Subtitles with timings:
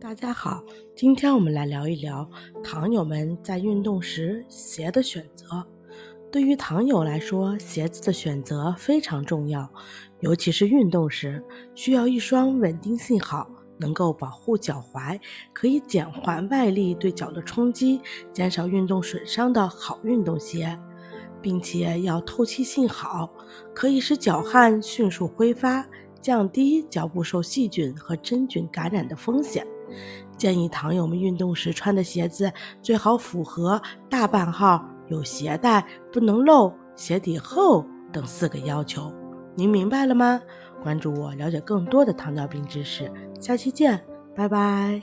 [0.00, 0.62] 大家好，
[0.94, 2.28] 今天我们来聊一聊
[2.62, 5.66] 糖友们在运动时鞋的选择。
[6.30, 9.68] 对于糖友来说，鞋子的选择非常重要，
[10.20, 11.42] 尤其是运动时，
[11.74, 15.18] 需要一双稳定性好、能够保护脚踝、
[15.52, 18.00] 可以减缓外力对脚的冲击、
[18.32, 20.78] 减少运动损伤的好运动鞋，
[21.42, 23.28] 并且要透气性好，
[23.74, 25.84] 可以使脚汗迅速挥发，
[26.22, 29.66] 降低脚部受细菌和真菌感染的风险。
[30.36, 39.12] 建议糖友们运动时穿的鞋子最好符合大半号、有鞋带、不能漏、鞋底厚等四个要求。
[39.56, 40.40] 您明白了吗？
[40.80, 43.10] 关注我，了解更多的糖尿病知识。
[43.40, 44.00] 下期见，
[44.36, 44.96] 拜拜。